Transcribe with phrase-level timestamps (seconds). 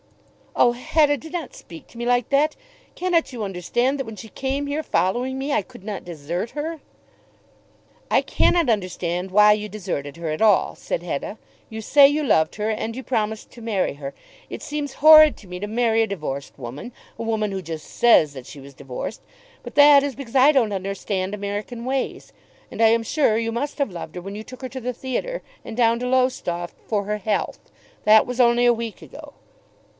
[0.55, 2.55] "Oh, Hetta, do not speak to me like that!
[2.95, 6.81] Cannot you understand that when she came here, following me, I could not desert her?"
[8.09, 11.37] "I cannot understand why you deserted her at all," said Hetta.
[11.69, 14.13] "You say you loved her, and you promised to marry her.
[14.49, 18.33] It seems horrid to me to marry a divorced woman, a woman who just says
[18.33, 19.21] that she was divorced.
[19.63, 22.33] But that is because I don't understand American ways.
[22.69, 24.93] And I am sure you must have loved her when you took her to the
[24.93, 27.59] theatre, and down to Lowestoft, for her health.
[28.03, 29.35] That was only a week ago."